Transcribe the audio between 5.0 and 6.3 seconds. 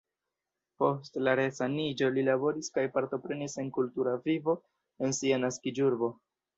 en sia naskiĝurbo.